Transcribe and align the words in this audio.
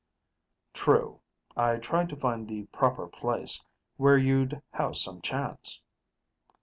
"True. 0.73 1.19
I 1.55 1.75
tried 1.75 2.09
to 2.09 2.15
find 2.15 2.47
the 2.47 2.63
proper 2.73 3.07
place, 3.07 3.63
where 3.97 4.17
you'd 4.17 4.63
have 4.71 4.97
some 4.97 5.21
chance." 5.21 5.83